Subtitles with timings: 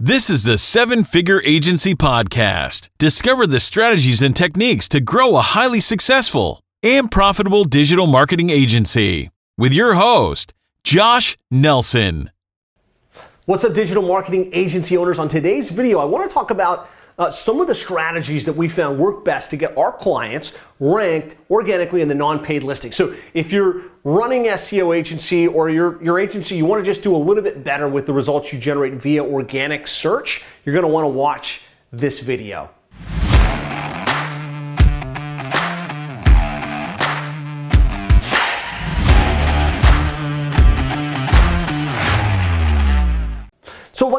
[0.00, 2.88] This is the Seven Figure Agency Podcast.
[2.98, 9.28] Discover the strategies and techniques to grow a highly successful and profitable digital marketing agency
[9.56, 12.30] with your host, Josh Nelson.
[13.46, 15.18] What's up, digital marketing agency owners?
[15.18, 16.88] On today's video, I want to talk about
[17.18, 21.36] uh, some of the strategies that we found work best to get our clients ranked
[21.50, 22.92] organically in the non-paid listing.
[22.92, 27.14] So if you're running SEO agency or your, your agency, you want to just do
[27.14, 30.92] a little bit better with the results you generate via organic search, you're going to
[30.92, 31.62] want to watch
[31.92, 32.70] this video.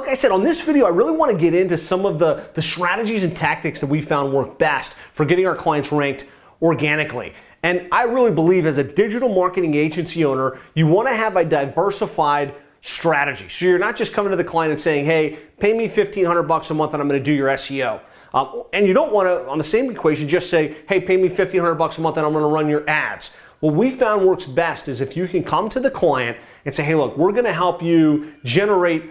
[0.10, 2.62] I said, on this video, I really want to get into some of the, the
[2.64, 6.28] strategies and tactics that we found work best for getting our clients ranked
[6.64, 7.34] organically.
[7.62, 11.46] And I really believe as a digital marketing agency owner, you want to have a
[11.46, 13.48] diversified strategy.
[13.50, 16.72] So you're not just coming to the client and saying, hey, pay me 1500 bucks
[16.72, 18.02] a month and I'm going to do your SEO.
[18.34, 21.28] Um, and you don't want to, on the same equation, just say, hey, pay me
[21.28, 23.36] 1500 bucks a month and I'm going to run your ads.
[23.60, 26.84] What we found works best is if you can come to the client and say,
[26.84, 29.04] hey, look, we're going to help you generate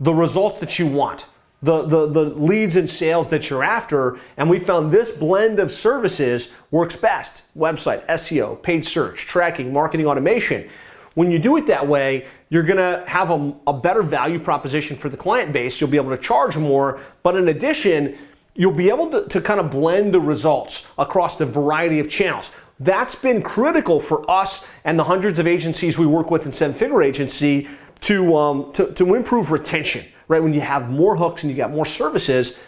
[0.00, 1.26] the results that you want,
[1.62, 4.18] the, the, the leads and sales that you're after.
[4.36, 10.06] And we found this blend of services works best website, SEO, paid search, tracking, marketing
[10.06, 10.68] automation.
[11.14, 15.08] When you do it that way, you're to have a, a better value proposition for
[15.08, 15.80] the client base.
[15.80, 17.00] You'll be able to charge more.
[17.22, 18.18] But in addition,
[18.54, 22.50] you'll be able to, to kind of blend the results across the variety of channels.
[22.80, 26.76] That's been critical for us and the hundreds of agencies we work with in Seven
[26.76, 27.68] Figure Agency
[28.00, 30.42] to, um, to, to improve retention, right?
[30.42, 32.58] When you have more hooks and you got more services,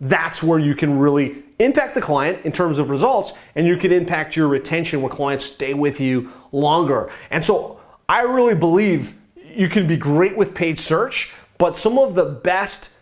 [0.00, 3.92] that's where you can really impact the client in terms of results and you can
[3.92, 7.10] impact your retention when clients stay with you longer.
[7.30, 12.14] And so I really believe you can be great with paid search, but some of
[12.14, 12.94] the best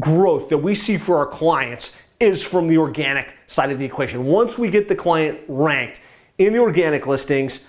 [0.00, 4.24] growth that we see for our clients is from the organic side of the equation.
[4.24, 6.00] Once we get the client ranked
[6.38, 7.66] in the organic listings,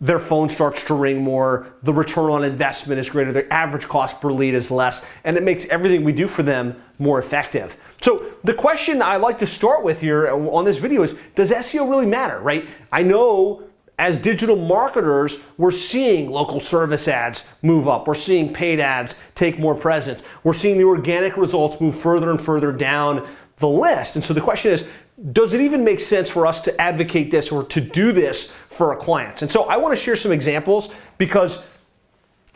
[0.00, 4.20] their phone starts to ring more, the return on investment is greater, their average cost
[4.20, 7.76] per lead is less, and it makes everything we do for them more effective.
[8.02, 11.88] So, the question I like to start with here on this video is Does SEO
[11.88, 12.68] really matter, right?
[12.92, 13.62] I know
[13.98, 18.06] as digital marketers, we're seeing local service ads move up.
[18.06, 20.22] We're seeing paid ads take more presence.
[20.44, 23.26] We're seeing the organic results move further and further down
[23.56, 24.16] the list.
[24.16, 24.86] And so the question is
[25.32, 28.92] does it even make sense for us to advocate this or to do this for
[28.92, 29.42] our clients?
[29.42, 31.66] And so I want to share some examples because,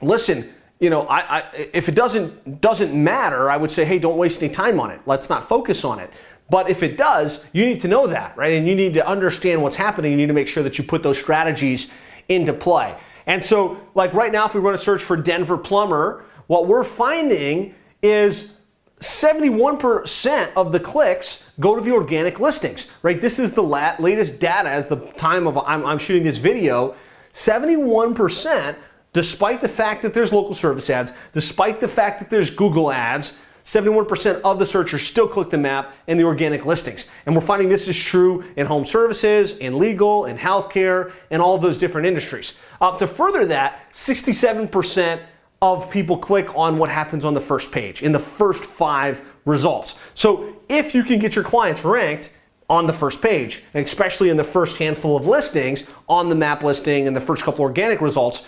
[0.02, 4.16] listen, you know, I, I, if it doesn't doesn't matter, I would say, hey, don't
[4.16, 5.00] waste any time on it.
[5.06, 6.10] Let's not focus on it.
[6.50, 8.54] But if it does, you need to know that, right?
[8.54, 10.10] And you need to understand what's happening.
[10.10, 11.90] You need to make sure that you put those strategies
[12.28, 12.96] into play.
[13.26, 16.84] And so, like right now, if we run a search for Denver plumber, what we're
[16.84, 18.56] finding is
[19.00, 23.20] 71% of the clicks go to the organic listings, right?
[23.20, 26.94] This is the latest data as the time of I'm, I'm shooting this video.
[27.32, 28.76] 71%,
[29.12, 33.38] despite the fact that there's local service ads, despite the fact that there's Google ads,
[33.64, 37.08] 71% of the searchers still click the map and the organic listings.
[37.24, 41.56] And we're finding this is true in home services, in legal, in healthcare, and all
[41.56, 42.54] those different industries.
[42.80, 45.20] Uh, to further that, 67%
[45.62, 49.96] of people click on what happens on the first page in the first five results.
[50.14, 52.32] So if you can get your clients ranked
[52.70, 57.06] on the first page, especially in the first handful of listings on the map listing
[57.06, 58.46] and the first couple organic results,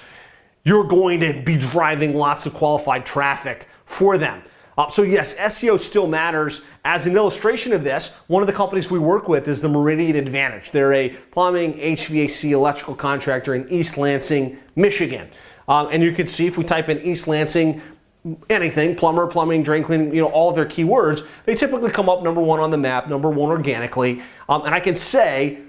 [0.64, 4.42] you're going to be driving lots of qualified traffic for them.
[4.78, 6.62] Uh, so yes, SEO still matters.
[6.84, 10.16] As an illustration of this, one of the companies we work with is the Meridian
[10.16, 10.70] Advantage.
[10.70, 15.28] They're a plumbing, HVAC, electrical contractor in East Lansing, Michigan.
[15.72, 17.80] Um, and you can see if we type in East Lansing,
[18.50, 22.22] anything, plumber, plumbing, drain cleaning, you know, all of their keywords, they typically come up
[22.22, 24.22] number one on the map, number one organically.
[24.50, 25.60] Um, and I can say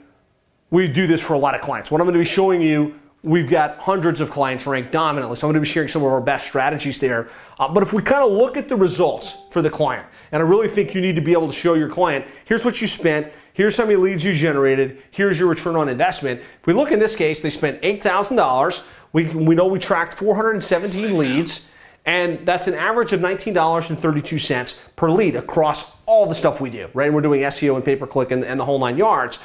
[0.72, 1.90] we do this for a lot of clients.
[1.90, 5.38] What I'm going to be showing you, we've got hundreds of clients ranked dominantly.
[5.38, 7.30] So I'm going to be sharing some of our best strategies there.
[7.58, 10.46] Uh, but if we kind of look at the results for the client, and I
[10.46, 13.32] really think you need to be able to show your client, here's what you spent,
[13.54, 16.42] here's how many leads you generated, here's your return on investment.
[16.60, 21.18] If we look in this case, they spent $8,000 we, we know we tracked 417
[21.18, 21.70] leads,
[22.06, 27.14] and that's an average of $19.32 per lead across all the stuff we do, right?
[27.14, 29.40] We're doing SEO and pay per click and, and the whole nine yards.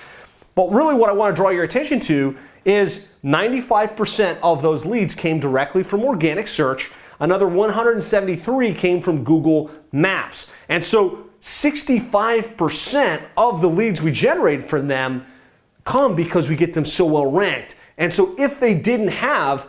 [0.55, 5.15] But really, what I want to draw your attention to is 95% of those leads
[5.15, 6.91] came directly from organic search.
[7.21, 10.51] Another 173 came from Google Maps.
[10.69, 15.27] And so 65% of the leads we generate from them
[15.85, 17.77] come because we get them so well ranked.
[17.99, 19.69] And so if they didn't have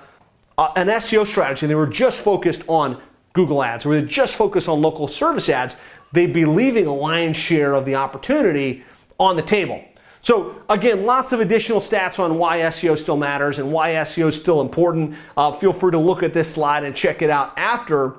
[0.58, 3.02] uh, an SEO strategy, and they were just focused on
[3.34, 5.76] Google ads, or they just focused on local service ads,
[6.14, 8.84] they'd be leaving a lion's share of the opportunity
[9.20, 9.84] on the table.
[10.22, 14.40] So again, lots of additional stats on why SEO still matters and why SEO is
[14.40, 15.16] still important.
[15.38, 18.16] Uh, feel free to look at this slide and check it out after.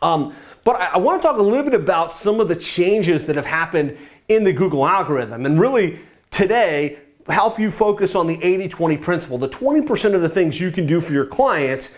[0.00, 0.34] Um,
[0.64, 3.36] but I, I want to talk a little bit about some of the changes that
[3.36, 3.96] have happened
[4.28, 6.00] in the Google algorithm and really
[6.30, 6.98] today
[7.28, 11.00] help you focus on the 80-20 principle, the 20% of the things you can do
[11.00, 11.96] for your clients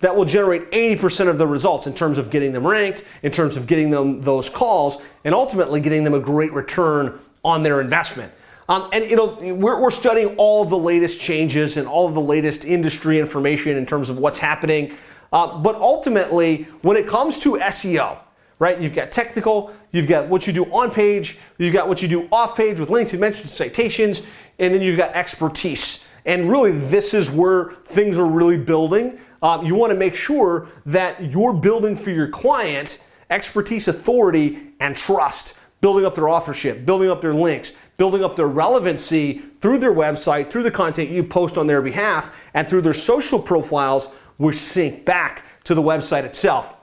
[0.00, 3.56] that will generate 80% of the results in terms of getting them ranked, in terms
[3.56, 8.32] of getting them those calls, and ultimately getting them a great return on their investment.
[8.68, 12.14] Um, and you know, we're, we're studying all of the latest changes and all of
[12.14, 14.94] the latest industry information in terms of what's happening.
[15.32, 18.18] Uh, but ultimately, when it comes to SEO,
[18.58, 22.08] right, you've got technical, you've got what you do on page, you've got what you
[22.08, 24.26] do off page with links and mentions, citations,
[24.58, 26.06] and then you've got expertise.
[26.26, 30.68] And really, this is where things are really building um, you want to make sure
[30.86, 37.10] that you're building for your client expertise, authority, and trust, building up their authorship, building
[37.10, 41.58] up their links, building up their relevancy through their website, through the content you post
[41.58, 44.08] on their behalf, and through their social profiles,
[44.38, 46.74] which sync back to the website itself.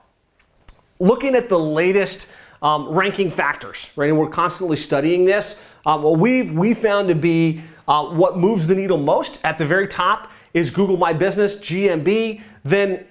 [0.98, 2.28] Looking at the latest
[2.62, 4.08] um, ranking factors, right?
[4.08, 5.60] And we're constantly studying this.
[5.84, 9.66] Uh, what we've we found to be uh, what moves the needle most at the
[9.66, 12.40] very top is Google My Business, GMB.
[12.64, 13.06] Then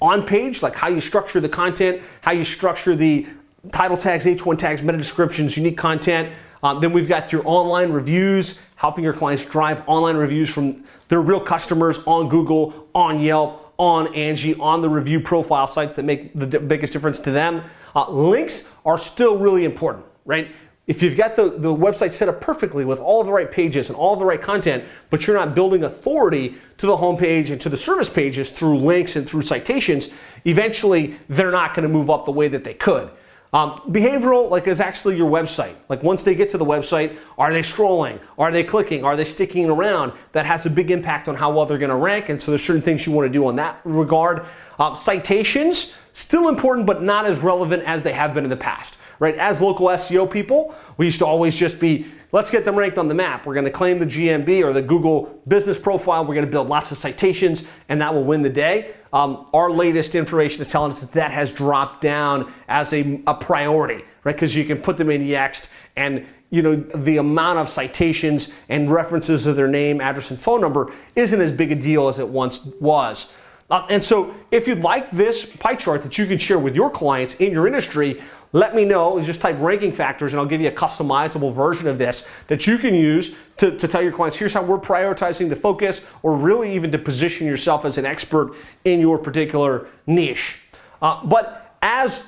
[0.00, 3.26] on page, like how you structure the content, how you structure the
[3.72, 6.32] title tags, H1 tags, meta descriptions, unique content.
[6.62, 11.22] Um, then we've got your online reviews, helping your clients drive online reviews from their
[11.22, 16.34] real customers on Google, on Yelp, on Angie, on the review profile sites that make
[16.34, 17.62] the biggest difference to them.
[17.94, 20.48] Uh, links are still really important, right?
[20.88, 23.96] If you've got the, the website set up perfectly with all the right pages and
[23.96, 27.76] all the right content, but you're not building authority to the homepage and to the
[27.76, 30.08] service pages through links and through citations,
[30.44, 33.10] eventually they're not going to move up the way that they could.
[33.52, 35.74] Um, behavioral, like, is actually your website.
[35.88, 38.20] Like, once they get to the website, are they scrolling?
[38.36, 39.04] Are they clicking?
[39.04, 40.12] Are they sticking around?
[40.32, 42.28] That has a big impact on how well they're going to rank.
[42.28, 44.44] And so, there's certain things you want to do on that regard.
[44.78, 48.98] Um, citations, still important, but not as relevant as they have been in the past
[49.18, 49.36] right?
[49.36, 53.08] As local SEO people, we used to always just be, let's get them ranked on
[53.08, 53.46] the map.
[53.46, 56.24] We're going to claim the GMB or the Google business profile.
[56.24, 58.94] We're going to build lots of citations, and that will win the day.
[59.12, 63.34] Um, our latest information is telling us that that has dropped down as a, a
[63.34, 64.34] priority, right?
[64.34, 68.90] Because you can put them in Yext and you know the amount of citations and
[68.90, 72.28] references of their name, address, and phone number isn't as big a deal as it
[72.28, 73.32] once was.
[73.70, 76.88] Uh, and so, if you'd like this pie chart that you can share with your
[76.88, 78.22] clients in your industry,
[78.52, 79.20] let me know.
[79.20, 82.78] Just type ranking factors and I'll give you a customizable version of this that you
[82.78, 86.74] can use to, to tell your clients here's how we're prioritizing the focus or really
[86.74, 88.54] even to position yourself as an expert
[88.84, 90.60] in your particular niche.
[91.02, 92.24] Uh, but as,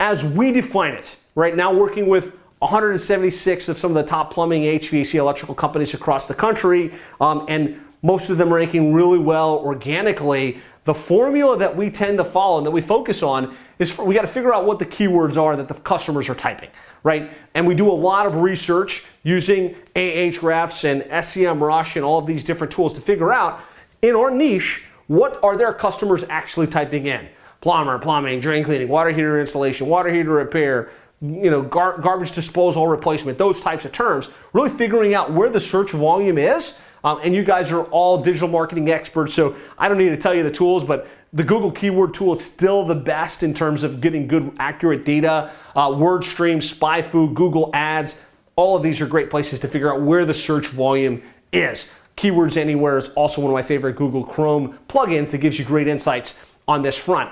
[0.00, 4.62] as we define it, right now working with 176 of some of the top plumbing,
[4.62, 10.60] HVAC, electrical companies across the country, um, and most of them ranking really well organically.
[10.84, 14.14] The formula that we tend to follow and that we focus on is for, we
[14.14, 16.70] got to figure out what the keywords are that the customers are typing,
[17.02, 17.30] right?
[17.54, 22.44] And we do a lot of research using Ahrefs and SEMrush and all of these
[22.44, 23.60] different tools to figure out
[24.02, 27.28] in our niche what are their customers actually typing in.
[27.60, 30.90] Plumber, plumbing, drain cleaning, water heater installation, water heater repair,
[31.20, 34.28] you know, gar- garbage disposal replacement, those types of terms.
[34.52, 36.78] Really figuring out where the search volume is.
[37.06, 40.34] Um, and you guys are all digital marketing experts, so I don't need to tell
[40.34, 44.00] you the tools, but the Google Keyword Tool is still the best in terms of
[44.00, 45.52] getting good, accurate data.
[45.76, 48.20] Uh, WordStream, SpyFu, Google Ads,
[48.56, 51.22] all of these are great places to figure out where the search volume
[51.52, 51.88] is.
[52.16, 55.86] Keywords Anywhere is also one of my favorite Google Chrome plugins that gives you great
[55.86, 57.30] insights on this front.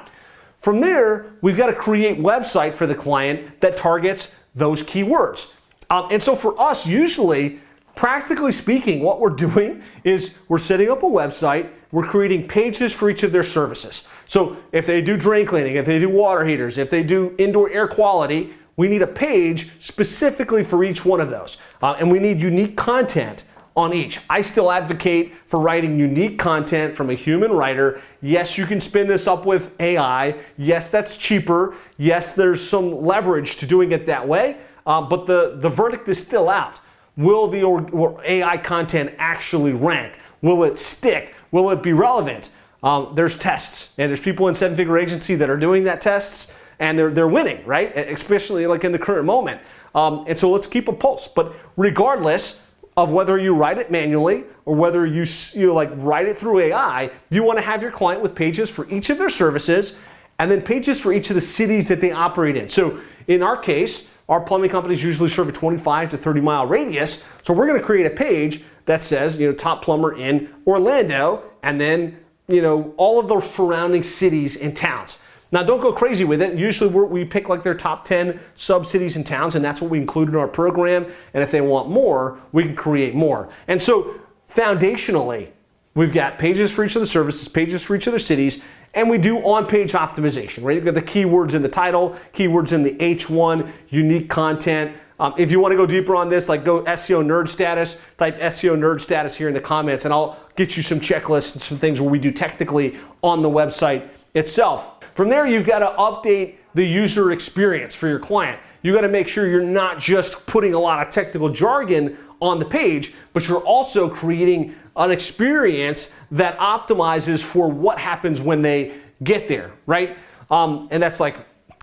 [0.61, 5.53] From there, we've got to create website for the client that targets those keywords.
[5.91, 7.59] Um, and so for us, usually
[7.97, 13.09] Practically speaking, what we're doing is we're setting up a website, we're creating pages for
[13.09, 14.05] each of their services.
[14.27, 17.71] So if they do drain cleaning, if they do water heaters, if they do indoor
[17.71, 21.59] air quality, we need a page specifically for each one of those.
[21.81, 23.45] Uh, and we need unique content
[23.77, 24.21] on each.
[24.29, 28.01] I still advocate for writing unique content from a human writer.
[28.21, 30.37] Yes, you can spin this up with AI.
[30.57, 31.75] Yes, that's cheaper.
[31.97, 34.59] Yes, there's some leverage to doing it that way.
[34.87, 36.81] Uh, but the, the verdict is still out.
[37.17, 40.19] Will the AI content actually rank?
[40.43, 41.35] Will it stick?
[41.53, 42.51] Will it be relevant?
[42.83, 46.53] Um, there's tests, and there's people in seven figure agency that are doing that tests,
[46.79, 47.97] and they're, they're winning, right?
[47.97, 49.61] Especially like in the current moment.
[49.95, 51.29] Um, and so let's keep a pulse.
[51.29, 52.67] But regardless
[52.97, 56.59] of whether you write it manually or whether you, you know, like write it through
[56.59, 59.95] AI, you want to have your client with pages for each of their services
[60.39, 62.69] and then pages for each of the cities that they operate in.
[62.69, 67.25] So in our case, our plumbing companies usually serve a 25 to 30 mile radius.
[67.43, 71.43] So we're going to create a page that says, you know, top plumber in Orlando,
[71.63, 75.19] and then, you know, all of the surrounding cities and towns.
[75.53, 76.59] Now, don't go crazy with it.
[76.59, 79.99] Usually, we pick like their top 10 sub cities and towns, and that's what we
[79.99, 81.07] include in our program.
[81.33, 83.49] And if they want more, we can create more.
[83.69, 85.51] And so, foundationally,
[85.95, 88.63] we've got pages for each of the services, pages for each of the cities,
[88.95, 90.77] and we do on-page optimization, right?
[90.77, 94.97] You've got the keywords in the title, keywords in the H1, unique content.
[95.19, 98.39] Um, if you want to go deeper on this, like go SEO nerd status, type
[98.39, 101.79] SEO nerd status here in the comments, and I'll get you some checklists and some
[101.79, 105.05] things where we do technically on the website itself.
[105.15, 108.61] From there, you've got to update the user experience for your client.
[108.83, 112.59] You got to make sure you're not just putting a lot of technical jargon on
[112.59, 118.95] the page, but you're also creating an experience that optimizes for what happens when they
[119.23, 120.17] get there, right?
[120.51, 121.37] Um, and that's like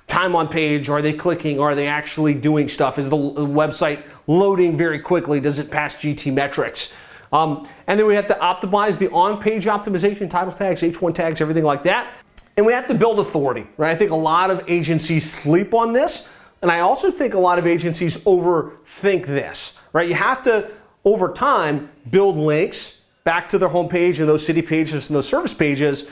[0.07, 0.87] time on page.
[0.87, 1.59] Are they clicking?
[1.59, 2.99] Are they actually doing stuff?
[2.99, 5.39] Is the website loading very quickly?
[5.39, 6.93] Does it pass GTmetrix?
[7.33, 11.41] Um, and then we have to optimize the on page optimization, title tags, H1 tags,
[11.41, 12.13] everything like that.
[12.55, 13.91] And we have to build authority, right?
[13.91, 16.29] I think a lot of agencies sleep on this.
[16.61, 20.07] And I also think a lot of agencies overthink this, right?
[20.07, 20.71] You have to,
[21.03, 25.53] over time, build links back to their homepage and those city pages and those service
[25.53, 26.07] pages.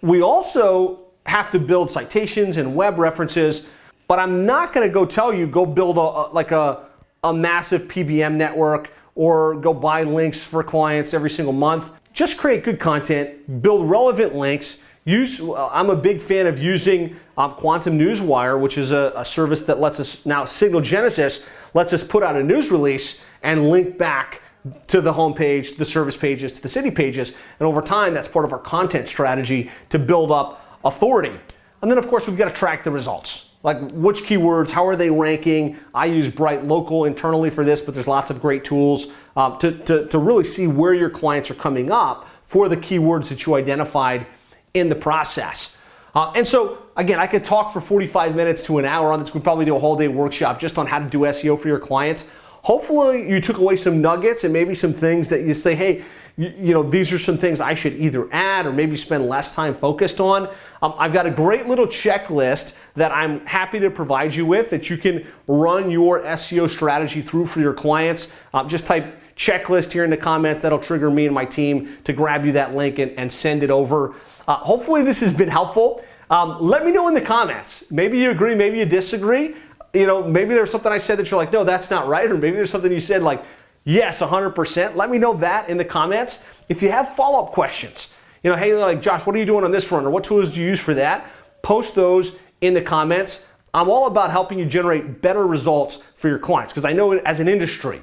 [0.00, 3.68] We also have to build citations and web references,
[4.08, 6.86] but I'm not going to go tell you go build a, a, like a,
[7.22, 11.92] a massive PBN network or go buy links for clients every single month.
[12.12, 17.52] Just create good content, build relevant links, Use, I'm a big fan of using um,
[17.54, 21.44] Quantum Newswire, which is a, a, service that lets us now Signal Genesis
[21.74, 24.42] lets us put out a news release and link back
[24.86, 28.44] to the homepage, the service pages, to the city pages, and over time, that's part
[28.44, 31.36] of our content strategy to build up authority.
[31.80, 33.54] And then, of course, we've got to track the results.
[33.64, 35.78] Like which keywords, how are they ranking?
[35.92, 39.72] I use Bright Local internally for this, but there's lots of great tools um, to,
[39.78, 43.54] to, to really see where your clients are coming up for the keywords that you
[43.56, 44.26] identified
[44.74, 45.76] in the process.
[46.14, 49.32] Uh, and so, again, I could talk for 45 minutes to an hour on this.
[49.32, 51.78] We probably do a whole day workshop just on how to do SEO for your
[51.78, 52.28] clients.
[52.62, 56.04] Hopefully, you took away some nuggets and maybe some things that you say, hey,
[56.36, 59.54] you, you know, these are some things I should either add or maybe spend less
[59.54, 60.48] time focused on.
[60.80, 64.90] Um, I've got a great little checklist that I'm happy to provide you with that
[64.90, 68.32] you can run your SEO strategy through for your clients.
[68.54, 70.62] Um, just type checklist here in the comments.
[70.62, 73.70] That'll trigger me and my team to grab you that link and, and send it
[73.70, 74.14] over.
[74.46, 76.02] Uh, hopefully, this has been helpful.
[76.30, 77.84] Um, let me know in the comments.
[77.90, 79.54] Maybe you agree, maybe you disagree.
[79.92, 82.30] You know, maybe there's something I said that you're like, no, that's not right.
[82.30, 83.44] Or maybe there's something you said like,
[83.84, 84.96] yes, 100%.
[84.96, 86.46] Let me know that in the comments.
[86.70, 88.12] If you have follow up questions,
[88.42, 90.06] you know, hey, like, Josh, what are you doing on this front?
[90.06, 91.30] Or what tools do you use for that?
[91.60, 93.46] Post those in the comments.
[93.74, 97.22] I'm all about helping you generate better results for your clients because I know it
[97.24, 98.02] as an industry,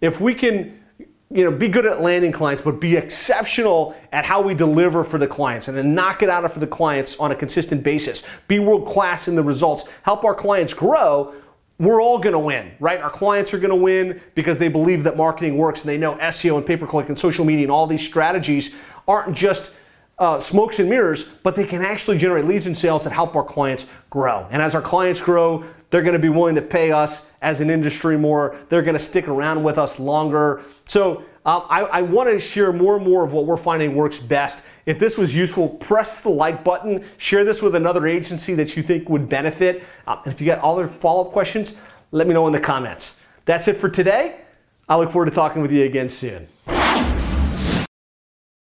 [0.00, 0.82] if we can
[1.30, 5.18] you know, be good at landing clients, but be exceptional at how we deliver for
[5.18, 8.22] the clients and then knock it out of for the clients on a consistent basis.
[8.46, 9.84] Be world class in the results.
[10.02, 11.34] Help our clients grow.
[11.78, 13.00] We're all going to win, right?
[13.00, 16.16] Our clients are going to win because they believe that marketing works and they know
[16.16, 18.74] SEO and pay per click and social media and all these strategies
[19.08, 19.72] aren't just
[20.18, 23.44] uh, smokes and mirrors, but they can actually generate leads and sales that help our
[23.44, 24.46] clients grow.
[24.50, 27.70] And as our clients grow, they're going to be willing to pay us as an
[27.70, 28.56] industry more.
[28.68, 30.62] They're going to stick around with us longer.
[30.84, 34.18] So um, I, I want to share more and more of what we're finding works
[34.18, 34.64] best.
[34.84, 37.04] If this was useful, press the like button.
[37.18, 39.84] Share this with another agency that you think would benefit.
[40.06, 41.76] Uh, and if you got other follow up questions,
[42.10, 43.20] let me know in the comments.
[43.44, 44.40] That's it for today.
[44.88, 46.48] I look forward to talking with you again soon.